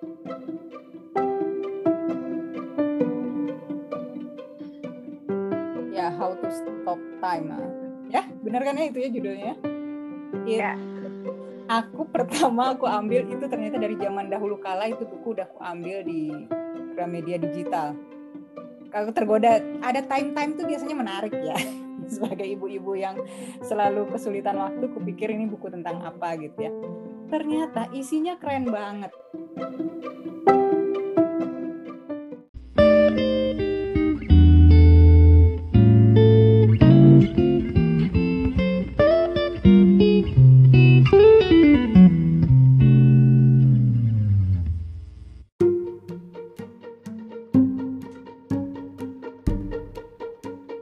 ya 0.00 0.08
how 6.16 6.32
to 6.32 6.48
stop 6.48 6.96
time. 7.20 7.52
Ya 8.08 8.24
benar 8.40 8.64
kan 8.64 8.80
ya 8.80 8.88
itu 8.88 8.98
ya 9.04 9.08
judulnya? 9.12 9.52
Iya. 10.48 10.72
aku 11.70 12.02
pertama 12.08 12.74
aku 12.74 12.82
ambil 12.88 13.28
itu 13.30 13.46
ternyata 13.46 13.78
dari 13.78 13.94
zaman 13.94 14.26
dahulu 14.26 14.58
kala 14.58 14.90
itu 14.90 15.06
buku 15.06 15.38
udah 15.38 15.46
aku 15.46 15.60
ambil 15.60 16.02
di 16.02 16.32
Gramedia 16.96 17.36
digital. 17.36 17.92
Kalau 18.88 19.12
tergoda 19.12 19.60
ada 19.84 20.00
time 20.02 20.32
time 20.32 20.56
tuh 20.56 20.64
biasanya 20.64 20.96
menarik 20.96 21.36
ya. 21.36 21.60
Sebagai 22.16 22.48
ibu-ibu 22.48 22.96
yang 22.96 23.20
selalu 23.60 24.08
kesulitan 24.08 24.56
waktu 24.56 24.88
kupikir 24.96 25.28
ini 25.28 25.44
buku 25.44 25.68
tentang 25.68 26.00
apa 26.02 26.34
gitu 26.40 26.58
ya 26.58 26.72
ternyata 27.30 27.86
isinya 27.94 28.34
keren 28.42 28.66
banget. 28.66 29.14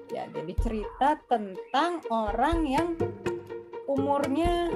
Ya 0.08 0.24
jadi 0.32 0.54
tentang 1.28 2.00
orang 2.08 2.64
yang 2.64 2.96
umurnya 3.84 4.72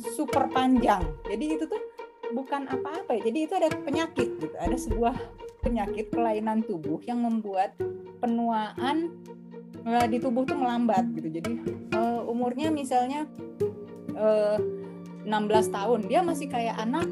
super 0.00 0.48
panjang. 0.50 1.02
Jadi 1.26 1.44
itu 1.58 1.64
tuh 1.66 1.82
bukan 2.32 2.68
apa-apa 2.68 3.18
ya. 3.18 3.30
Jadi 3.30 3.38
itu 3.48 3.54
ada 3.56 3.68
penyakit 3.70 4.28
gitu. 4.40 4.54
Ada 4.56 4.76
sebuah 4.76 5.14
penyakit 5.62 6.10
kelainan 6.10 6.64
tubuh 6.66 6.98
yang 7.06 7.22
membuat 7.22 7.76
penuaan 8.18 9.12
eh, 9.84 10.06
di 10.08 10.18
tubuh 10.18 10.46
tuh 10.48 10.58
melambat 10.58 11.10
gitu. 11.16 11.28
Jadi 11.28 11.52
eh, 11.92 12.20
umurnya 12.24 12.72
misalnya 12.72 13.28
eh, 14.16 14.58
16 15.26 15.28
tahun. 15.70 16.00
Dia 16.10 16.20
masih 16.22 16.50
kayak 16.50 16.76
anak 16.80 17.06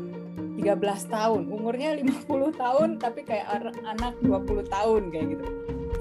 13 0.58 0.76
tahun. 1.08 1.42
Umurnya 1.48 1.94
50 1.96 2.54
tahun 2.58 2.88
tapi 2.98 3.24
kayak 3.24 3.74
anak 3.86 4.18
20 4.22 4.66
tahun 4.66 5.02
kayak 5.14 5.26
gitu 5.38 5.46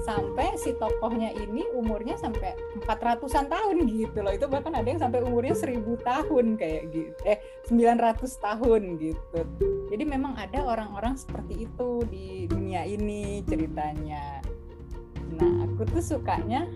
sampai 0.00 0.56
si 0.56 0.72
tokohnya 0.76 1.30
ini 1.36 1.68
umurnya 1.76 2.16
sampai 2.16 2.56
400-an 2.84 3.46
tahun 3.52 3.76
gitu 3.88 4.18
loh. 4.24 4.32
Itu 4.32 4.48
bahkan 4.48 4.72
ada 4.72 4.88
yang 4.88 5.00
sampai 5.00 5.20
umurnya 5.20 5.52
1000 5.52 5.84
tahun 6.00 6.46
kayak 6.56 6.82
gitu. 6.92 7.20
Eh 7.28 7.38
900 7.68 8.24
tahun 8.24 8.82
gitu. 8.96 9.40
Jadi 9.92 10.04
memang 10.06 10.38
ada 10.40 10.64
orang-orang 10.64 11.18
seperti 11.20 11.68
itu 11.68 12.04
di 12.08 12.48
dunia 12.48 12.86
ini 12.88 13.44
ceritanya. 13.44 14.40
Nah 15.36 15.68
aku 15.68 15.84
tuh 15.86 16.02
sukanya 16.02 16.66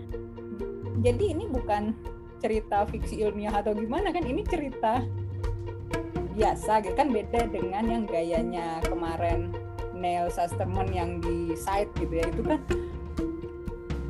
jadi 1.03 1.35
ini 1.35 1.49
bukan 1.51 1.91
cerita 2.39 2.85
fiksi 2.87 3.25
ilmiah 3.25 3.51
atau 3.51 3.73
gimana 3.73 4.13
kan 4.13 4.23
ini 4.23 4.45
cerita 4.45 5.01
biasa 6.35 6.83
gitu 6.83 6.95
kan 6.99 7.09
beda 7.09 7.47
dengan 7.47 7.83
yang 7.87 8.03
gayanya 8.03 8.83
kemarin 8.83 9.55
Neil 9.95 10.27
Sasterman 10.27 10.91
yang 10.91 11.23
di 11.23 11.55
site 11.55 11.89
gitu 11.97 12.19
ya. 12.19 12.27
Itu 12.27 12.43
kan 12.43 12.59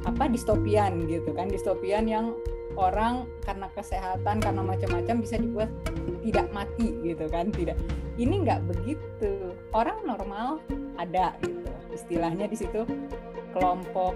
apa 0.05 0.29
distopian 0.29 1.09
gitu 1.09 1.33
kan. 1.33 1.49
Distopian 1.49 2.05
yang 2.05 2.37
orang 2.77 3.25
karena 3.43 3.67
kesehatan 3.73 4.39
karena 4.39 4.61
macam-macam 4.61 5.15
bisa 5.19 5.35
dibuat 5.41 5.69
tidak 6.21 6.47
mati 6.53 6.93
gitu 7.01 7.25
kan 7.27 7.49
tidak. 7.51 7.75
Ini 8.15 8.45
nggak 8.45 8.61
begitu. 8.69 9.51
Orang 9.73 10.05
normal 10.07 10.63
ada 10.95 11.35
gitu. 11.43 11.69
Istilahnya 11.91 12.45
di 12.47 12.57
situ 12.57 12.85
kelompok 13.55 14.15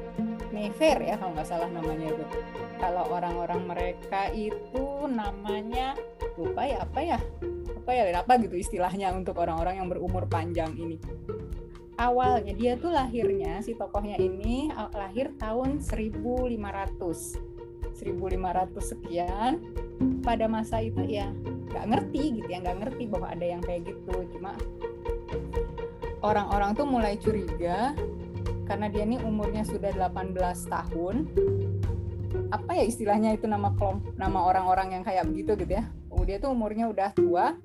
never 0.52 0.98
ya 1.00 1.16
kalau 1.18 1.32
nggak 1.36 1.48
salah 1.50 1.70
namanya 1.72 2.14
itu. 2.14 2.26
Kalau 2.80 3.04
orang-orang 3.12 3.62
mereka 3.68 4.32
itu 4.32 4.86
namanya 5.10 5.98
lupa 6.40 6.64
ya? 6.64 6.86
Apa 6.86 7.00
ya 7.04 7.20
apa 7.90 7.92
ya 7.96 8.22
apa 8.22 8.38
gitu 8.38 8.54
istilahnya 8.54 9.10
untuk 9.18 9.34
orang-orang 9.42 9.82
yang 9.82 9.90
berumur 9.90 10.30
panjang 10.30 10.78
ini 10.78 11.02
awalnya 12.00 12.56
dia 12.56 12.80
tuh 12.80 12.96
lahirnya 12.96 13.60
si 13.60 13.76
tokohnya 13.76 14.16
ini 14.16 14.72
lahir 14.96 15.36
tahun 15.36 15.84
1500 15.84 16.56
1500 18.00 18.80
sekian. 18.80 19.60
Pada 20.24 20.48
masa 20.48 20.80
itu 20.80 21.04
ya 21.04 21.28
nggak 21.70 21.86
ngerti 21.92 22.40
gitu 22.40 22.48
ya 22.48 22.64
nggak 22.64 22.78
ngerti 22.88 23.04
bahwa 23.12 23.28
ada 23.28 23.46
yang 23.46 23.60
kayak 23.60 23.84
gitu. 23.92 24.16
Cuma 24.32 24.56
orang-orang 26.24 26.72
tuh 26.80 26.88
mulai 26.88 27.20
curiga 27.20 27.92
karena 28.64 28.88
dia 28.88 29.04
ini 29.04 29.20
umurnya 29.20 29.68
sudah 29.68 29.92
18 29.92 30.40
tahun. 30.72 31.28
Apa 32.50 32.72
ya 32.80 32.84
istilahnya 32.88 33.36
itu 33.36 33.46
nama 33.46 33.76
kelom 33.76 34.00
nama 34.16 34.48
orang-orang 34.48 34.96
yang 34.96 35.04
kayak 35.04 35.28
begitu 35.28 35.60
gitu 35.60 35.84
ya? 35.84 35.86
Oh, 36.10 36.24
dia 36.24 36.40
tuh 36.40 36.56
umurnya 36.56 36.88
udah 36.88 37.12
tua 37.12 37.60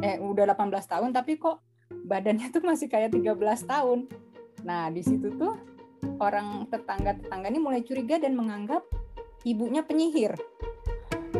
eh 0.00 0.16
udah 0.16 0.56
18 0.56 0.72
tahun 0.88 1.10
tapi 1.12 1.36
kok 1.36 1.60
badannya 2.06 2.50
tuh 2.50 2.62
masih 2.62 2.86
kayak 2.90 3.14
13 3.14 3.38
tahun. 3.66 4.10
Nah, 4.62 4.90
di 4.90 5.02
situ 5.02 5.34
tuh 5.34 5.58
orang 6.18 6.66
tetangga-tetangga 6.70 7.46
ini 7.50 7.60
mulai 7.62 7.82
curiga 7.82 8.18
dan 8.18 8.34
menganggap 8.34 8.82
ibunya 9.42 9.82
penyihir. 9.82 10.34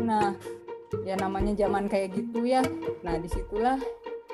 Nah, 0.03 0.35
ya 1.07 1.15
namanya 1.19 1.55
zaman 1.55 1.87
kayak 1.87 2.15
gitu 2.15 2.43
ya. 2.47 2.63
Nah, 3.03 3.15
di 3.19 3.27
situlah 3.31 3.79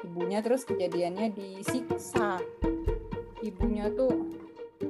ibunya 0.06 0.42
terus 0.42 0.66
kejadiannya 0.66 1.34
disiksa. 1.34 2.42
Ibunya 3.40 3.90
tuh 3.94 4.30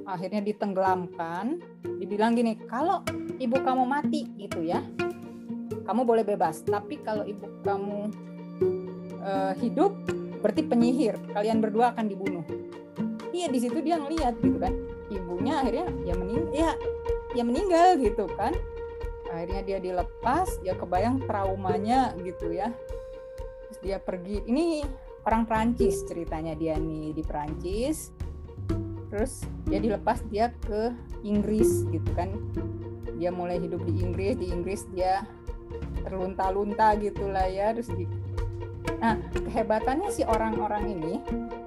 akhirnya 0.08 0.42
ditenggelamkan. 0.42 1.60
Dibilang 2.00 2.34
gini, 2.34 2.56
kalau 2.66 3.04
ibu 3.38 3.58
kamu 3.60 3.84
mati 3.84 4.26
gitu 4.40 4.64
ya, 4.64 4.82
kamu 5.84 6.02
boleh 6.08 6.24
bebas. 6.24 6.64
Tapi 6.64 7.04
kalau 7.04 7.28
ibu 7.28 7.46
kamu 7.62 8.00
uh, 9.22 9.54
hidup, 9.60 9.94
berarti 10.40 10.62
penyihir 10.64 11.16
kalian 11.36 11.60
berdua 11.60 11.96
akan 11.96 12.06
dibunuh. 12.08 12.46
Iya 13.30 13.48
di 13.52 13.60
situ 13.62 13.80
dia 13.84 14.00
ngeliat 14.02 14.36
gitu 14.42 14.58
kan. 14.58 14.74
Ibunya 15.10 15.62
akhirnya 15.62 15.88
ya 16.06 16.14
mening 16.18 16.44
ya 16.52 16.72
ya 17.38 17.44
meninggal 17.46 18.00
gitu 18.02 18.26
kan. 18.36 18.56
Akhirnya 19.30 19.62
dia 19.62 19.78
dilepas 19.78 20.58
ya 20.66 20.74
kebayang 20.74 21.22
traumanya 21.30 22.18
gitu 22.26 22.50
ya. 22.50 22.74
Terus 23.70 23.80
dia 23.86 23.98
pergi. 24.02 24.42
Ini 24.50 24.84
orang 25.30 25.46
Prancis 25.46 26.02
ceritanya 26.10 26.58
dia 26.58 26.76
nih 26.80 27.14
di 27.14 27.24
Prancis 27.24 28.10
terus 29.10 29.42
dia 29.66 29.82
dilepas 29.82 30.22
dia 30.30 30.54
ke 30.66 30.94
Inggris 31.26 31.86
gitu 31.90 32.10
kan. 32.14 32.30
Dia 33.18 33.34
mulai 33.34 33.60
hidup 33.60 33.84
di 33.84 34.00
Inggris 34.00 34.38
di 34.38 34.48
Inggris 34.54 34.86
dia 34.94 35.26
terlunta-lunta 36.06 36.98
gitulah 36.98 37.46
ya. 37.50 37.74
Terus 37.74 37.90
di 37.94 38.06
Nah, 39.00 39.16
kehebatannya 39.32 40.12
si 40.12 40.28
orang-orang 40.28 40.92
ini, 40.92 41.14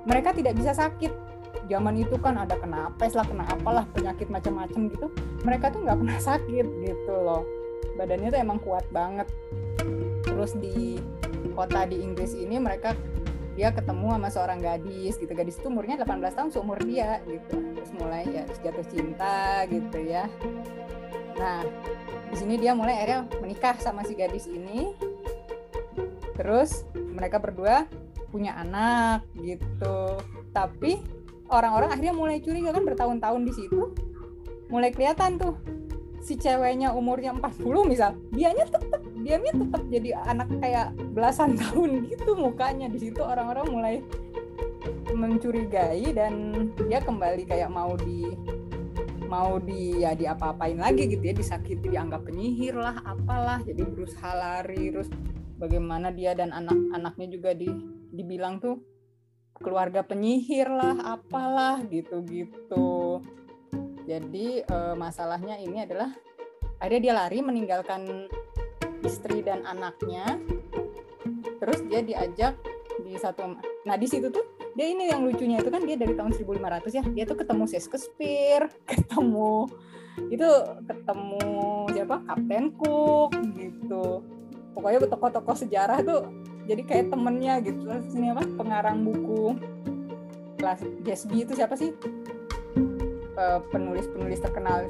mereka 0.04 0.37
tidak 0.37 0.56
bisa 0.56 0.76
sakit. 0.76 1.12
Zaman 1.69 1.97
itu 1.97 2.20
kan 2.20 2.37
ada 2.37 2.56
kena 2.60 2.93
apes 2.93 3.16
lah, 3.16 3.25
kena 3.25 3.48
apalah, 3.48 3.88
penyakit 3.97 4.28
macam-macam 4.28 4.93
gitu. 4.93 5.06
Mereka 5.44 5.72
tuh 5.72 5.81
nggak 5.84 5.98
pernah 6.04 6.19
sakit 6.32 6.66
gitu 6.84 7.12
loh. 7.12 7.43
Badannya 7.97 8.28
tuh 8.28 8.41
emang 8.41 8.59
kuat 8.60 8.84
banget. 8.93 9.28
Terus 10.28 10.53
di 10.56 11.00
kota 11.53 11.84
di 11.84 12.00
Inggris 12.00 12.32
ini 12.32 12.56
mereka 12.56 12.97
dia 13.53 13.69
ketemu 13.69 14.16
sama 14.16 14.28
seorang 14.32 14.59
gadis 14.60 15.20
gitu. 15.20 15.32
Gadis 15.32 15.60
itu 15.60 15.69
umurnya 15.69 16.00
18 16.00 16.37
tahun 16.37 16.50
seumur 16.53 16.81
dia 16.84 17.20
gitu. 17.28 17.56
Terus 17.76 17.91
mulai 17.97 18.25
ya 18.28 18.44
jatuh 18.64 18.87
cinta 18.88 19.64
gitu 19.69 19.99
ya. 20.00 20.25
Nah, 21.37 21.64
di 22.32 22.37
sini 22.37 22.56
dia 22.56 22.72
mulai 22.72 22.97
akhirnya 23.00 23.28
menikah 23.41 23.76
sama 23.81 24.04
si 24.09 24.16
gadis 24.16 24.49
ini. 24.49 24.97
Terus 26.32 26.88
mereka 27.12 27.38
berdua 27.38 27.86
punya 28.32 28.56
anak 28.56 29.28
gitu. 29.38 30.18
Tapi 30.50 30.98
orang-orang 31.52 31.92
akhirnya 31.92 32.16
mulai 32.16 32.40
curiga 32.40 32.72
kan 32.72 32.82
bertahun-tahun 32.82 33.42
di 33.44 33.52
situ 33.52 33.92
mulai 34.72 34.88
kelihatan 34.88 35.37
tuh 35.37 35.60
si 36.25 36.40
ceweknya 36.40 36.96
umurnya 36.96 37.37
40 37.37 37.60
misal 37.84 38.16
dianya 38.32 38.64
tetap 38.64 39.02
dianya 39.20 39.52
tetap 39.52 39.82
jadi 39.92 40.10
anak 40.25 40.48
kayak 40.64 40.96
belasan 41.12 41.54
tahun 41.60 42.08
gitu 42.08 42.32
mukanya. 42.34 42.88
Di 42.88 42.98
situ 42.98 43.20
orang-orang 43.20 43.66
mulai 43.69 43.94
mencurigai 45.12 46.10
dan 46.16 46.66
dia 46.88 46.98
kembali 47.04 47.44
kayak 47.46 47.69
mau 47.69 47.94
di 47.94 48.32
mau 49.32 49.56
di 49.56 50.04
ya 50.04 50.12
diapa-apain 50.12 50.76
lagi 50.76 51.08
gitu 51.08 51.25
ya 51.25 51.32
disakiti 51.32 51.88
dianggap 51.88 52.28
penyihir 52.28 52.76
lah 52.76 53.00
apalah 53.00 53.64
jadi 53.64 53.81
berusaha 53.88 54.32
lari 54.37 54.92
terus 54.92 55.08
bagaimana 55.62 56.11
dia 56.11 56.35
dan 56.35 56.50
anak-anaknya 56.50 57.26
juga 57.31 57.55
di 57.55 57.70
dibilang 58.11 58.59
tuh 58.59 58.82
keluarga 59.62 60.03
penyihir 60.03 60.67
lah 60.67 61.14
apalah 61.14 61.79
gitu-gitu. 61.87 63.23
Jadi 64.03 64.67
e, 64.67 64.76
masalahnya 64.99 65.62
ini 65.62 65.87
adalah 65.87 66.11
akhirnya 66.82 67.03
dia 67.06 67.14
lari 67.14 67.38
meninggalkan 67.38 68.26
istri 69.06 69.47
dan 69.47 69.62
anaknya. 69.62 70.43
Terus 71.62 71.79
dia 71.87 72.03
diajak 72.03 72.59
di 73.03 73.14
satu 73.14 73.55
nah 73.82 73.99
di 73.99 74.06
situ 74.06 74.31
tuh 74.31 74.44
dia 74.79 74.87
ini 74.88 75.11
yang 75.11 75.26
lucunya 75.26 75.59
itu 75.59 75.69
kan 75.69 75.82
dia 75.82 75.99
dari 75.99 76.14
tahun 76.14 76.32
1500 76.32 76.87
ya 76.93 77.03
dia 77.03 77.25
tuh 77.26 77.35
ketemu 77.35 77.64
Shakespeare 77.67 78.70
ketemu 78.91 79.67
itu 80.29 80.49
ketemu 80.87 81.41
siapa? 81.93 82.20
Kapten 82.29 82.64
Cook 82.76 83.32
gitu 83.56 84.23
pokoknya 84.72 85.04
tokoh-tokoh 85.08 85.56
sejarah 85.56 86.00
tuh 86.02 86.28
jadi 86.66 86.82
kayak 86.86 87.06
temennya 87.10 87.54
gitu. 87.64 87.86
Terus 87.86 88.14
apa? 88.14 88.42
Pengarang 88.54 89.02
buku. 89.02 89.58
Kelas 90.58 90.80
Gatsby 91.02 91.42
itu 91.42 91.52
siapa 91.58 91.74
sih? 91.74 91.90
Penulis-penulis 93.74 94.38
terkenal. 94.38 94.86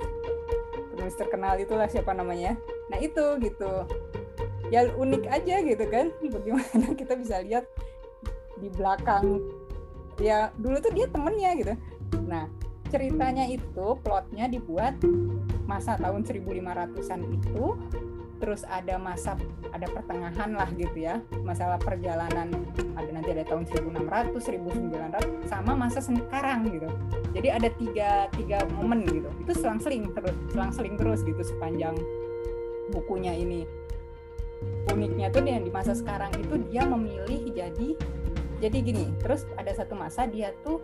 Penulis 0.92 1.16
terkenal 1.16 1.56
itulah 1.56 1.88
siapa 1.88 2.12
namanya. 2.12 2.56
Nah 2.92 2.98
itu 3.00 3.40
gitu. 3.40 3.88
Ya 4.68 4.88
unik 4.88 5.24
aja 5.28 5.56
gitu 5.64 5.84
kan. 5.88 6.12
Bagaimana 6.34 6.86
kita 6.92 7.16
bisa 7.16 7.40
lihat 7.40 7.64
di 8.60 8.68
belakang. 8.68 9.40
Ya 10.20 10.52
dulu 10.60 10.76
tuh 10.78 10.92
dia 10.92 11.08
temennya 11.08 11.50
gitu. 11.56 11.74
Nah 12.28 12.46
ceritanya 12.92 13.48
itu 13.48 13.96
plotnya 14.04 14.44
dibuat 14.52 15.00
masa 15.64 15.96
tahun 15.96 16.28
1500-an 16.28 17.20
itu 17.24 17.64
terus 18.42 18.66
ada 18.66 18.98
masa 18.98 19.38
ada 19.70 19.86
pertengahan 19.86 20.50
lah 20.50 20.66
gitu 20.74 20.98
ya. 20.98 21.22
Masalah 21.46 21.78
perjalanan 21.78 22.50
ada 22.98 23.10
nanti 23.14 23.30
ada 23.30 23.46
tahun 23.46 23.70
1600 23.70 24.34
1900 24.34 25.46
sama 25.46 25.78
masa 25.78 26.02
sekarang 26.02 26.66
gitu. 26.66 26.90
Jadi 27.38 27.48
ada 27.54 27.70
tiga 27.70 28.26
tiga 28.34 28.66
momen 28.74 29.06
gitu. 29.06 29.30
Itu 29.46 29.54
selang-seling 29.54 30.10
terus 30.10 30.34
selang-seling 30.50 30.98
terus 30.98 31.22
gitu 31.22 31.38
sepanjang 31.38 31.94
bukunya 32.90 33.30
ini. 33.30 33.62
Uniknya 34.90 35.30
tuh 35.30 35.46
yang 35.46 35.62
di 35.62 35.70
masa 35.70 35.94
sekarang 35.94 36.34
itu 36.34 36.58
dia 36.66 36.82
memilih 36.82 37.46
jadi 37.54 37.94
jadi 38.58 38.78
gini. 38.82 39.06
Terus 39.22 39.46
ada 39.54 39.70
satu 39.70 39.94
masa 39.94 40.26
dia 40.26 40.50
tuh 40.66 40.82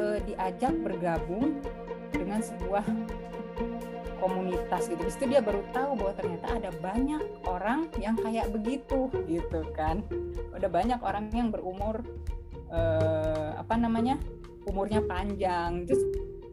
eh, 0.00 0.24
diajak 0.24 0.72
bergabung 0.80 1.60
dengan 2.08 2.40
sebuah 2.40 2.88
komunitas 4.18 4.90
gitu. 4.90 5.00
Di 5.00 5.12
situ 5.12 5.24
dia 5.30 5.40
baru 5.42 5.62
tahu 5.72 5.98
bahwa 5.98 6.12
ternyata 6.14 6.46
ada 6.58 6.70
banyak 6.78 7.22
orang 7.46 7.88
yang 7.98 8.14
kayak 8.18 8.50
begitu 8.52 9.10
gitu 9.26 9.60
kan. 9.74 10.02
Ada 10.54 10.68
banyak 10.70 11.00
orang 11.02 11.30
yang 11.32 11.48
berumur 11.54 12.02
eh, 12.70 13.50
apa 13.56 13.74
namanya 13.78 14.18
umurnya 14.66 15.00
panjang. 15.06 15.86
Terus 15.88 16.02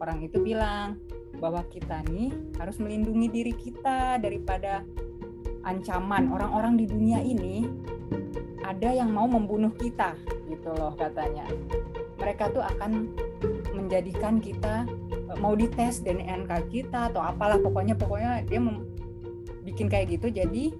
orang 0.00 0.24
itu 0.24 0.40
bilang 0.40 0.96
bahwa 1.36 1.60
kita 1.68 2.00
nih 2.08 2.32
harus 2.56 2.80
melindungi 2.80 3.28
diri 3.28 3.52
kita 3.52 4.16
daripada 4.16 4.80
ancaman 5.66 6.30
orang-orang 6.32 6.78
di 6.80 6.86
dunia 6.88 7.20
ini 7.20 7.66
ada 8.64 8.90
yang 8.90 9.14
mau 9.14 9.26
membunuh 9.30 9.70
kita 9.74 10.14
gitu 10.50 10.70
loh 10.74 10.94
katanya. 10.98 11.46
Mereka 12.16 12.50
tuh 12.56 12.64
akan 12.64 13.12
menjadikan 13.76 14.40
kita 14.40 14.88
mau 15.40 15.52
dites 15.52 16.00
DNA 16.00 16.46
kita 16.68 17.12
atau 17.12 17.20
apalah 17.20 17.60
pokoknya 17.60 17.94
pokoknya 17.96 18.44
dia 18.48 18.60
bikin 19.66 19.90
kayak 19.90 20.16
gitu. 20.18 20.30
Jadi 20.32 20.72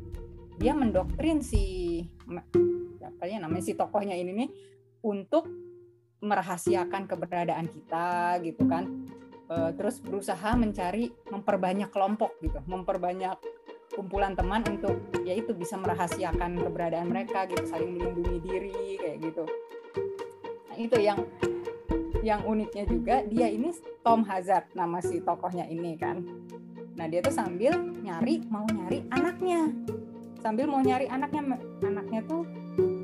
dia 0.57 0.73
mendoktrin 0.73 1.45
si 1.45 2.01
apa 3.03 3.25
ya 3.29 3.39
namanya 3.41 3.65
si 3.65 3.73
tokohnya 3.77 4.17
ini 4.17 4.33
nih 4.45 4.51
untuk 5.05 5.47
merahasiakan 6.25 7.05
keberadaan 7.05 7.67
kita 7.69 8.41
gitu 8.43 8.65
kan. 8.65 9.07
E, 9.47 9.77
terus 9.77 10.01
berusaha 10.01 10.57
mencari 10.57 11.13
memperbanyak 11.29 11.93
kelompok 11.93 12.35
gitu. 12.41 12.59
Memperbanyak 12.65 13.37
kumpulan 13.95 14.35
teman 14.35 14.65
untuk 14.67 14.97
ya 15.23 15.37
itu 15.37 15.55
bisa 15.55 15.77
merahasiakan 15.77 16.59
keberadaan 16.65 17.13
mereka 17.13 17.45
gitu. 17.47 17.63
Saling 17.69 17.95
melindungi 17.95 18.39
diri 18.43 18.97
kayak 18.99 19.19
gitu. 19.23 19.45
Nah, 20.73 20.77
itu 20.81 20.97
yang 20.99 21.21
yang 22.27 22.43
uniknya 22.43 22.85
juga 22.91 23.23
dia 23.23 23.47
ini 23.47 23.71
Tom 24.07 24.23
Hazard 24.23 24.71
nama 24.79 25.03
si 25.03 25.19
tokohnya 25.19 25.67
ini 25.67 25.99
kan. 25.99 26.23
Nah 26.95 27.11
dia 27.11 27.19
tuh 27.19 27.35
sambil 27.35 27.75
nyari 28.07 28.39
mau 28.47 28.63
nyari 28.63 29.03
anaknya. 29.11 29.75
Sambil 30.39 30.71
mau 30.71 30.79
nyari 30.79 31.11
anaknya 31.11 31.59
anaknya 31.83 32.23
tuh 32.23 32.47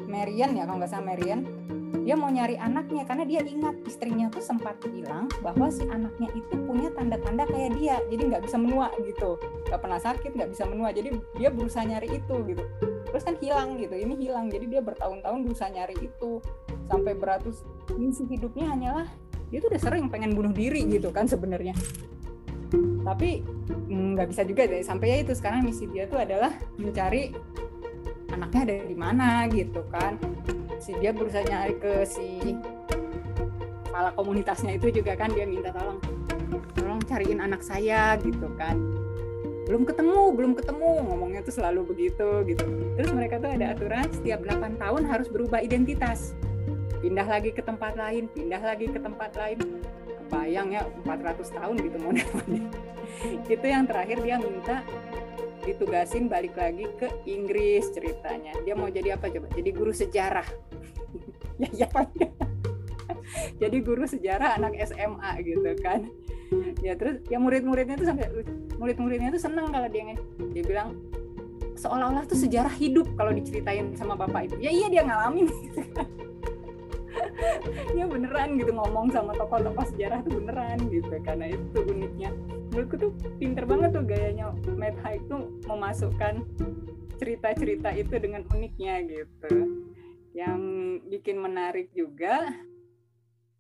Marian 0.07 0.55
ya 0.55 0.63
kalau 0.63 0.79
nggak 0.79 0.95
salah 0.95 1.11
Marian. 1.11 1.43
Dia 2.07 2.15
mau 2.15 2.31
nyari 2.31 2.55
anaknya 2.55 3.03
karena 3.03 3.27
dia 3.27 3.43
ingat 3.43 3.83
istrinya 3.83 4.31
tuh 4.31 4.47
sempat 4.47 4.79
bilang 4.95 5.27
bahwa 5.43 5.75
si 5.75 5.83
anaknya 5.91 6.31
itu 6.39 6.55
punya 6.71 6.95
tanda-tanda 6.95 7.51
kayak 7.51 7.75
dia 7.83 7.99
jadi 8.07 8.23
nggak 8.23 8.43
bisa 8.47 8.57
menua 8.63 8.95
gitu. 9.03 9.43
Nggak 9.67 9.81
pernah 9.83 9.99
sakit 9.99 10.31
nggak 10.39 10.51
bisa 10.55 10.71
menua 10.71 10.95
jadi 10.95 11.19
dia 11.35 11.51
berusaha 11.51 11.83
nyari 11.83 12.15
itu 12.15 12.37
gitu. 12.47 12.63
Terus 13.11 13.23
kan 13.27 13.35
hilang 13.43 13.75
gitu 13.75 13.99
ini 13.99 14.15
hilang 14.23 14.55
jadi 14.55 14.71
dia 14.71 14.81
bertahun-tahun 14.87 15.51
berusaha 15.51 15.67
nyari 15.67 15.99
itu. 15.99 16.39
Sampai 16.87 17.19
beratus 17.19 17.67
misi 17.99 18.23
hidupnya 18.31 18.71
hanyalah 18.71 19.11
dia 19.53 19.61
tuh 19.61 19.69
udah 19.69 19.83
sering 19.85 20.09
pengen 20.09 20.33
bunuh 20.33 20.49
diri 20.49 20.81
gitu 20.89 21.13
kan 21.13 21.29
sebenarnya. 21.29 21.77
Tapi 23.05 23.45
mm, 23.93 24.17
nggak 24.17 24.29
bisa 24.33 24.49
juga 24.49 24.65
deh. 24.65 24.81
Sampai 24.81 25.13
ya 25.13 25.17
itu 25.21 25.37
sekarang 25.37 25.69
misi 25.69 25.85
dia 25.93 26.09
tuh 26.09 26.25
adalah 26.25 26.57
mencari 26.81 27.37
anaknya 28.33 28.61
ada 28.65 28.77
di 28.89 28.97
mana 28.97 29.45
gitu 29.53 29.85
kan. 29.93 30.17
Si 30.81 30.97
dia 30.97 31.13
berusaha 31.13 31.45
nyari 31.45 31.77
ke 31.77 32.09
si 32.09 32.57
kepala 33.93 34.17
komunitasnya 34.17 34.81
itu 34.81 34.89
juga 34.89 35.21
kan 35.21 35.29
dia 35.37 35.45
minta 35.45 35.69
tolong 35.69 36.01
tolong 36.73 37.05
cariin 37.05 37.45
anak 37.45 37.61
saya 37.61 38.17
gitu 38.25 38.49
kan. 38.57 38.81
Belum 39.69 39.85
ketemu 39.85 40.33
belum 40.33 40.53
ketemu. 40.57 41.13
Ngomongnya 41.13 41.45
tuh 41.45 41.61
selalu 41.61 41.93
begitu 41.93 42.41
gitu. 42.49 42.65
Terus 42.97 43.13
mereka 43.13 43.37
tuh 43.37 43.53
ada 43.53 43.77
aturan 43.77 44.09
setiap 44.17 44.41
8 44.49 44.81
tahun 44.81 45.03
harus 45.05 45.29
berubah 45.29 45.61
identitas 45.61 46.33
pindah 47.03 47.27
lagi 47.27 47.51
ke 47.51 47.61
tempat 47.61 47.99
lain 47.99 48.31
pindah 48.31 48.63
lagi 48.63 48.87
ke 48.87 48.99
tempat 49.03 49.35
lain. 49.35 49.59
Kebayang 50.23 50.69
ya 50.73 50.83
400 51.05 51.45
tahun 51.45 51.77
gitu 51.83 51.99
modelnya 52.01 52.63
itu 53.53 53.67
yang 53.69 53.85
terakhir 53.85 54.25
dia 54.25 54.41
minta 54.41 54.81
ditugasin 55.63 56.27
balik 56.27 56.57
lagi 56.57 56.89
ke 56.97 57.07
Inggris 57.29 57.93
ceritanya. 57.93 58.57
Dia 58.65 58.75
mau 58.75 58.89
jadi 58.89 59.15
apa 59.21 59.29
coba? 59.29 59.47
Jadi 59.53 59.71
guru 59.75 59.93
sejarah. 59.93 60.47
Ya 61.63 61.87
ya 61.87 61.87
jadi 63.63 63.77
guru 63.87 64.03
sejarah 64.03 64.59
anak 64.59 64.75
SMA 64.83 65.31
gitu 65.47 65.71
kan. 65.79 66.11
Ya 66.83 66.99
terus 66.99 67.23
ya 67.31 67.39
murid-muridnya 67.39 67.95
tuh 67.95 68.09
sampai 68.11 68.27
murid-muridnya 68.83 69.31
tuh 69.31 69.39
seneng 69.39 69.71
kalau 69.71 69.87
dia 69.87 70.17
dia 70.51 70.65
bilang 70.67 70.99
seolah-olah 71.79 72.27
tuh 72.27 72.35
sejarah 72.35 72.73
hidup 72.83 73.07
kalau 73.15 73.31
diceritain 73.31 73.95
sama 73.95 74.19
bapak 74.19 74.51
itu 74.51 74.57
ya 74.59 74.71
iya 74.71 74.87
dia 74.91 75.03
ngalamin 75.07 75.47
ya 77.99 78.05
beneran 78.07 78.57
gitu 78.59 78.73
ngomong 78.73 79.11
sama 79.13 79.35
tokoh-tokoh 79.37 79.87
sejarah 79.95 80.23
tuh 80.25 80.39
beneran 80.41 80.79
gitu 80.89 81.15
karena 81.23 81.53
itu 81.53 81.79
uniknya. 81.85 82.31
Menurutku 82.73 82.97
tuh 82.97 83.13
pinter 83.37 83.65
banget 83.69 83.91
tuh 83.93 84.05
gayanya. 84.05 84.55
Matt 84.75 84.97
Haig 85.05 85.23
tuh 85.29 85.53
memasukkan 85.69 86.45
cerita-cerita 87.21 87.95
itu 87.95 88.15
dengan 88.19 88.43
uniknya 88.51 89.05
gitu. 89.07 89.55
Yang 90.33 90.61
bikin 91.13 91.37
menarik 91.39 91.93
juga 91.93 92.49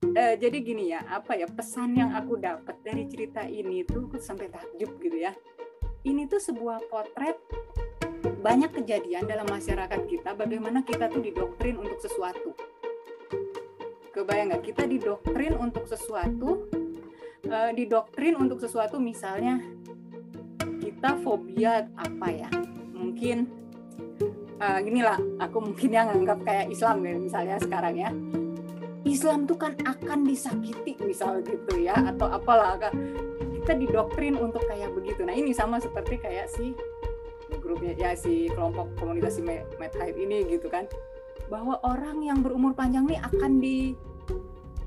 uh, 0.02 0.34
jadi 0.40 0.58
gini 0.64 0.90
ya 0.90 1.04
apa 1.06 1.36
ya 1.36 1.46
pesan 1.46 1.94
yang 1.94 2.16
aku 2.16 2.40
dapat 2.40 2.80
dari 2.80 3.06
cerita 3.06 3.44
ini 3.44 3.84
tuh 3.84 4.08
aku 4.08 4.16
sampai 4.18 4.48
takjub 4.48 4.98
gitu 4.98 5.18
ya. 5.20 5.36
Ini 6.02 6.26
tuh 6.26 6.42
sebuah 6.42 6.90
potret 6.90 7.38
banyak 8.42 8.74
kejadian 8.74 9.30
dalam 9.30 9.46
masyarakat 9.46 10.02
kita 10.10 10.34
bagaimana 10.34 10.82
kita 10.82 11.06
tuh 11.06 11.22
didoktrin 11.22 11.78
untuk 11.78 12.02
sesuatu 12.02 12.50
kebayang 14.12 14.52
nggak? 14.52 14.62
Kita 14.62 14.84
didoktrin 14.84 15.56
untuk 15.56 15.88
sesuatu 15.88 16.68
uh, 17.48 17.70
didoktrin 17.72 18.36
untuk 18.36 18.60
sesuatu 18.60 19.00
misalnya 19.00 19.58
kita 20.78 21.18
fobia 21.24 21.88
apa 21.96 22.28
ya? 22.28 22.50
Mungkin 22.92 23.48
uh, 24.60 24.80
inilah 24.84 25.18
aku 25.40 25.58
mungkin 25.72 25.90
yang 25.90 26.12
anggap 26.12 26.44
kayak 26.44 26.68
Islam 26.68 27.02
ya 27.02 27.14
misalnya 27.16 27.56
sekarang 27.58 27.94
ya. 27.96 28.10
Islam 29.02 29.50
tuh 29.50 29.58
kan 29.58 29.74
akan 29.82 30.22
disakiti 30.22 30.94
misal 31.02 31.42
gitu 31.42 31.74
ya 31.82 31.98
atau 32.14 32.30
apalah 32.30 32.78
kita 33.58 33.74
didoktrin 33.74 34.38
untuk 34.38 34.62
kayak 34.70 34.94
begitu. 34.94 35.26
Nah 35.26 35.34
ini 35.34 35.50
sama 35.50 35.82
seperti 35.82 36.22
kayak 36.22 36.46
si 36.46 36.70
grupnya 37.62 37.94
ya 37.94 38.10
si 38.18 38.50
kelompok 38.50 38.90
komunitas 38.98 39.38
si 39.38 39.42
Mad 39.42 39.68
ini 40.16 40.46
gitu 40.48 40.66
kan 40.66 40.88
bahwa 41.52 41.76
orang 41.84 42.24
yang 42.24 42.40
berumur 42.40 42.72
panjang 42.72 43.04
nih 43.04 43.20
akan 43.20 43.60
di 43.60 43.92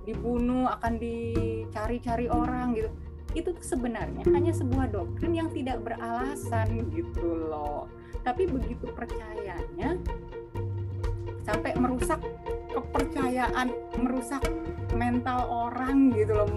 dibunuh 0.01 0.65
akan 0.65 0.97
dicari-cari 0.97 2.25
orang 2.25 2.73
gitu. 2.73 2.89
Itu 3.37 3.53
tuh 3.53 3.65
sebenarnya 3.77 4.25
hanya 4.33 4.49
sebuah 4.49 4.89
doktrin 4.89 5.37
yang 5.37 5.53
tidak 5.53 5.85
beralasan 5.85 6.89
gitu 6.89 7.21
loh. 7.53 7.85
Tapi 8.25 8.49
begitu 8.49 8.89
percayanya 8.89 10.01
sampai 11.45 11.77
merusak 11.77 12.17
kepercayaan 12.73 13.69
merusak 14.01 14.41
mental 14.97 15.45
orang 15.45 16.09
gitu 16.17 16.33
loh. 16.33 16.49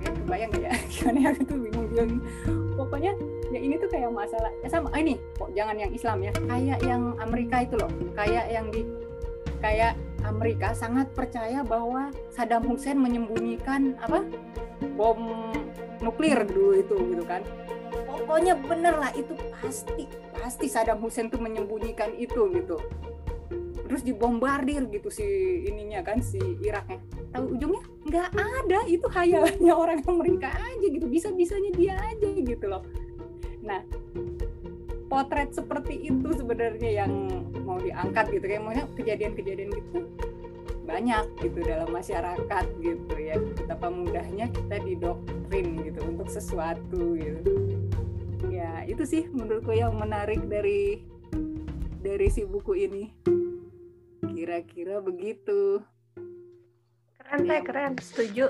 Kebayang 0.00 0.48
gak 0.56 0.64
ya? 0.64 0.72
Gimana 0.92 1.18
ya 1.20 1.28
aku 1.36 1.42
tuh 1.44 1.58
bingung 1.60 1.86
bilang 1.92 2.10
pokoknya 2.76 3.12
ya 3.48 3.58
ini 3.60 3.80
tuh 3.80 3.88
kayak 3.88 4.12
masalah 4.12 4.52
ya 4.60 4.68
sama 4.68 4.92
ah, 4.92 5.00
ini 5.00 5.16
kok 5.36 5.50
jangan 5.56 5.76
yang 5.80 5.92
Islam 5.92 6.18
ya 6.20 6.32
kayak 6.36 6.78
yang 6.84 7.02
Amerika 7.16 7.56
itu 7.64 7.74
loh 7.80 7.90
kayak 8.12 8.44
yang 8.52 8.68
di 8.68 8.84
kayak 9.58 9.98
Amerika 10.26 10.74
sangat 10.74 11.10
percaya 11.14 11.62
bahwa 11.62 12.10
Saddam 12.34 12.66
Hussein 12.66 12.98
menyembunyikan 12.98 13.94
apa 14.02 14.26
bom 14.98 15.54
nuklir 16.02 16.42
dulu 16.46 16.78
itu 16.78 16.96
gitu 17.14 17.24
kan. 17.26 17.42
Pokoknya 18.08 18.58
bener 18.58 18.98
lah 18.98 19.10
itu 19.14 19.34
pasti 19.62 20.10
pasti 20.34 20.66
Saddam 20.66 20.98
Hussein 21.02 21.30
tuh 21.30 21.38
menyembunyikan 21.38 22.14
itu 22.18 22.50
gitu. 22.54 22.76
Terus 23.88 24.02
dibombardir 24.04 24.84
gitu 24.92 25.08
si 25.08 25.24
ininya 25.64 26.04
kan 26.04 26.20
si 26.20 26.38
Iraknya. 26.60 27.00
Tahu 27.32 27.44
ujungnya? 27.56 27.82
Nggak 28.04 28.28
ada 28.36 28.80
itu 28.84 29.06
hayalannya 29.08 29.74
orang 29.74 30.00
Amerika 30.04 30.50
aja 30.50 30.86
gitu 30.86 31.06
bisa 31.08 31.32
bisanya 31.32 31.70
dia 31.72 31.94
aja 31.96 32.26
gitu 32.26 32.66
loh 32.68 32.82
nah 33.68 33.84
potret 35.08 35.52
seperti 35.52 36.08
itu 36.12 36.28
sebenarnya 36.36 37.04
yang 37.04 37.12
mau 37.64 37.80
diangkat 37.80 38.32
gitu. 38.32 38.44
Kayak 38.44 38.62
maksudnya 38.64 38.86
kejadian-kejadian 38.96 39.70
gitu 39.72 40.00
banyak 40.88 41.24
gitu 41.44 41.58
dalam 41.68 41.88
masyarakat 41.92 42.64
gitu 42.80 43.14
ya. 43.16 43.36
Betapa 43.36 43.92
mudahnya 43.92 44.48
kita 44.48 44.76
didoktrin 44.84 45.76
gitu 45.84 46.00
untuk 46.04 46.28
sesuatu 46.32 47.16
gitu. 47.16 47.52
Ya 48.48 48.84
itu 48.88 49.04
sih 49.04 49.28
menurutku 49.28 49.76
yang 49.76 49.96
menarik 49.96 50.40
dari 50.48 51.04
dari 52.00 52.28
si 52.32 52.48
buku 52.48 52.88
ini. 52.88 53.12
Kira-kira 54.24 55.04
begitu. 55.04 55.84
Keren 57.20 57.40
teh 57.44 57.60
keren. 57.64 57.92
Setuju. 58.00 58.48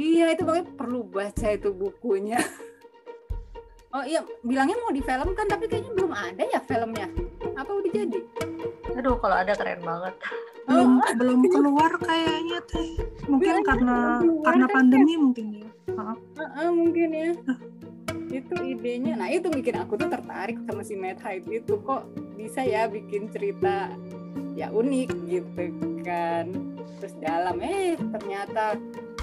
Iya 0.00 0.32
itu 0.32 0.42
pokoknya 0.48 0.66
perlu 0.80 1.00
baca 1.04 1.48
itu 1.50 1.70
bukunya 1.76 2.40
oh 3.90 4.04
iya 4.06 4.22
bilangnya 4.46 4.78
mau 4.78 4.94
di 4.94 5.02
film 5.02 5.34
kan 5.34 5.46
tapi 5.50 5.66
kayaknya 5.66 5.90
belum 5.94 6.12
ada 6.14 6.42
ya 6.46 6.60
filmnya. 6.62 7.06
Apa 7.58 7.70
udah 7.70 7.90
jadi? 7.90 8.18
Aduh 8.94 9.16
kalau 9.18 9.36
ada 9.36 9.52
keren 9.58 9.82
banget. 9.82 10.14
Belum 10.70 11.02
oh, 11.02 11.12
belum 11.18 11.40
keluar 11.50 11.92
kayaknya 11.98 12.58
teh 12.70 12.90
mungkin 13.26 13.54
karena 13.66 14.22
karena 14.46 14.66
kan 14.70 14.74
pandemi 14.74 15.14
ya? 15.14 15.18
mungkin 15.18 15.46
ya. 15.50 15.68
Uh, 15.90 16.14
uh, 16.14 16.42
uh, 16.42 16.70
mungkin 16.70 17.08
ya. 17.10 17.30
Itu 18.30 18.54
idenya. 18.62 19.18
Nah 19.18 19.28
itu 19.30 19.50
bikin 19.50 19.74
aku 19.82 19.98
tuh 19.98 20.06
tertarik 20.06 20.62
sama 20.66 20.86
si 20.86 20.94
Matt 20.94 21.18
Hyde 21.26 21.50
itu. 21.50 21.74
Kok 21.82 22.34
bisa 22.38 22.62
ya 22.62 22.86
bikin 22.86 23.26
cerita 23.34 23.90
ya 24.54 24.70
unik 24.70 25.10
gitu 25.26 25.64
kan. 26.06 26.46
Terus 27.02 27.14
dalam 27.18 27.58
eh 27.58 27.98
ternyata 27.98 28.78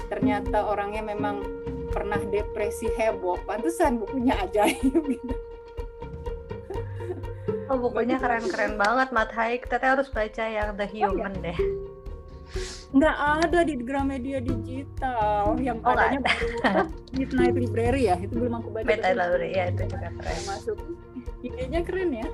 ternyata 0.08 0.64
orangnya 0.68 1.04
memang 1.04 1.40
pernah 1.88 2.20
depresi 2.20 2.88
heboh 2.94 3.40
pantesan 3.48 3.98
bukunya 4.00 4.36
ajaib 4.44 4.94
gitu. 5.08 5.34
Oh 7.68 7.76
bukunya 7.76 8.16
keren-keren 8.16 8.80
banget 8.80 9.12
Matt. 9.12 9.30
Haig. 9.36 9.68
Teteh 9.68 9.92
harus 9.92 10.08
baca 10.08 10.44
yang 10.48 10.72
The 10.80 10.88
Human 10.88 11.36
oh, 11.36 11.40
ya? 11.44 11.52
deh. 11.52 11.58
Nggak 12.96 13.16
ada 13.44 13.60
di 13.60 13.74
Gramedia 13.76 14.40
digital. 14.40 15.52
Yang 15.60 15.78
oh, 15.84 15.92
adanya 15.92 16.20
baru 16.24 16.48
Midnight 17.12 17.54
Library 17.60 18.02
ya? 18.08 18.16
Itu 18.16 18.40
belum 18.40 18.54
aku 18.56 18.68
baca. 18.72 18.88
Midnight 18.88 19.16
Library 19.20 19.50
ya 19.52 19.64
itu 19.68 19.82
juga 19.84 20.08
keren. 20.16 20.40
Masuk. 20.48 20.78
Idenya 21.44 21.80
keren 21.84 22.10
ya. 22.16 22.28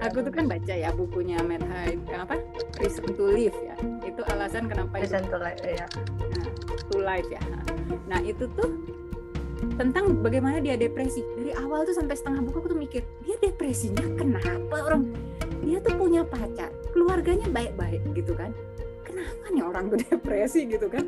Aku 0.00 0.24
tuh 0.24 0.32
kan 0.32 0.48
baca 0.48 0.72
ya 0.72 0.88
bukunya 0.96 1.36
Matt 1.44 1.60
Haig 1.68 2.00
apa? 2.08 2.40
Reason 2.80 3.04
to 3.12 3.24
Live 3.28 3.56
ya. 3.60 3.76
Itu 4.00 4.24
alasan 4.32 4.72
kenapa 4.72 5.04
Reason 5.04 5.20
to 5.28 5.36
Live 5.36 5.60
ya 5.60 5.84
nah, 6.40 6.48
to 6.90 6.96
Life 6.98 7.28
ya 7.28 7.42
nah 8.06 8.20
itu 8.22 8.46
tuh 8.54 8.70
tentang 9.76 10.20
bagaimana 10.24 10.60
dia 10.60 10.76
depresi. 10.76 11.24
Dari 11.36 11.52
awal 11.56 11.84
tuh 11.84 11.96
sampai 11.96 12.16
setengah 12.16 12.40
buku 12.44 12.56
aku 12.64 12.68
tuh 12.72 12.80
mikir 12.80 13.02
dia 13.24 13.36
depresinya 13.40 14.04
kenapa 14.16 14.76
orang? 14.80 15.12
Dia 15.60 15.78
tuh 15.84 15.94
punya 16.00 16.24
pacar 16.24 16.72
keluarganya 16.96 17.48
baik-baik 17.52 18.00
gitu 18.16 18.32
kan? 18.32 18.52
Kenapa 19.04 19.44
nih 19.52 19.64
orang 19.64 19.92
tuh 19.92 19.98
depresi 20.08 20.64
gitu 20.68 20.88
kan? 20.88 21.04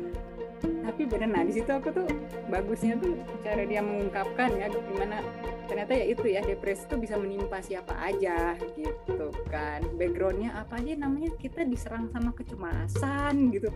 Tapi 0.63 1.09
bener 1.09 1.27
nah 1.31 1.43
di 1.43 1.55
situ 1.55 1.67
aku 1.67 1.91
tuh 1.91 2.07
bagusnya 2.47 2.95
tuh 2.99 3.19
cara 3.43 3.65
dia 3.65 3.81
mengungkapkan 3.81 4.53
ya 4.53 4.69
gimana? 4.69 5.25
Ternyata 5.65 5.91
ya 5.97 6.05
itu 6.11 6.25
ya 6.29 6.41
depresi 6.45 6.85
tuh 6.85 6.99
bisa 7.01 7.17
menimpa 7.17 7.59
siapa 7.59 7.97
aja 7.97 8.53
gitu 8.77 9.33
kan. 9.49 9.81
Backgroundnya 9.97 10.53
apa 10.53 10.77
aja 10.77 10.93
namanya? 10.93 11.33
Kita 11.41 11.65
diserang 11.65 12.13
sama 12.13 12.31
kecemasan 12.37 13.49
gitu. 13.49 13.73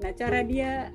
Nah 0.00 0.10
cara 0.16 0.40
dia 0.42 0.90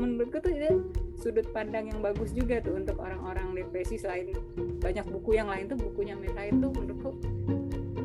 menurutku 0.00 0.40
tuh 0.40 0.52
dia 0.56 0.72
sudut 1.20 1.44
pandang 1.52 1.92
yang 1.92 2.00
bagus 2.00 2.32
juga 2.32 2.64
tuh 2.64 2.80
untuk 2.80 2.96
orang-orang 2.96 3.52
depresi 3.52 4.00
selain 4.00 4.32
banyak 4.80 5.04
buku 5.04 5.36
yang 5.36 5.52
lain 5.52 5.68
tuh 5.68 5.76
bukunya 5.76 6.16
Meta 6.16 6.48
itu 6.48 6.66
menurutku 6.72 7.20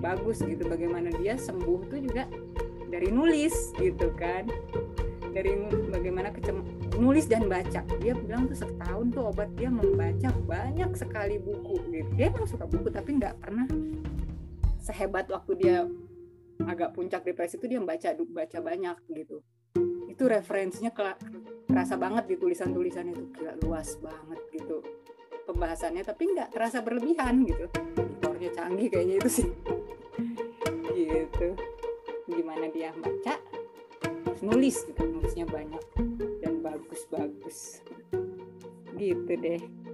bagus 0.04 0.44
gitu. 0.44 0.68
Bagaimana 0.68 1.10
dia 1.16 1.40
sembuh 1.40 1.80
tuh 1.88 2.00
juga 2.04 2.28
dari 2.92 3.10
nulis 3.10 3.72
gitu 3.80 4.12
kan. 4.20 4.46
Dari 5.36 5.52
bagaimana 5.92 6.32
kecem 6.32 6.64
nulis 6.96 7.28
dan 7.28 7.48
baca. 7.48 7.84
Dia 8.00 8.14
bilang 8.16 8.48
tuh 8.48 8.60
setahun 8.60 9.12
tuh 9.12 9.32
obat 9.32 9.52
dia 9.56 9.68
membaca 9.68 10.32
banyak 10.48 10.92
sekali 10.96 11.40
buku 11.40 11.80
gitu. 11.92 12.10
Dia 12.16 12.32
emang 12.32 12.48
suka 12.48 12.68
buku 12.68 12.92
tapi 12.92 13.20
nggak 13.20 13.36
pernah 13.40 13.68
sehebat 14.80 15.28
waktu 15.34 15.52
dia 15.58 15.78
agak 16.64 16.96
puncak 16.96 17.28
depresi 17.28 17.60
itu 17.60 17.68
dia 17.68 17.80
membaca 17.84 18.16
baca 18.16 18.58
banyak 18.64 18.98
gitu. 19.12 19.44
Itu 20.08 20.32
referensinya 20.32 20.96
kerasa 21.66 21.96
banget 21.98 22.26
di 22.30 22.36
tulisan-tulisan 22.40 23.12
itu. 23.12 23.24
Gila 23.36 23.54
luas 23.66 23.98
banget 24.00 24.40
gitu 24.54 24.82
pembahasannya 25.46 26.02
tapi 26.02 26.34
nggak 26.34 26.50
terasa 26.52 26.82
berlebihan 26.82 27.46
gitu. 27.46 27.70
Editornya 27.98 28.50
canggih 28.54 28.88
kayaknya 28.90 29.16
itu 29.22 29.30
sih. 29.30 29.48
Gitu. 30.96 31.50
Gimana 32.26 32.66
dia 32.74 32.90
baca? 32.98 33.38
Nulis 34.42 34.86
gitu 34.90 35.02
nulisnya 35.06 35.46
banyak 35.46 35.84
dan 36.42 36.60
bagus-bagus. 36.66 37.82
Gitu 38.98 39.32
deh 39.38 39.85